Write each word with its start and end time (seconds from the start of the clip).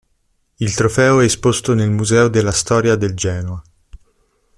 Il 0.57 0.73
trofeo 0.73 1.19
è 1.19 1.25
esposto 1.25 1.75
nel 1.75 1.91
Museo 1.91 2.27
della 2.27 2.49
Storia 2.51 2.95
del 2.95 3.13
Genoa. 3.13 3.61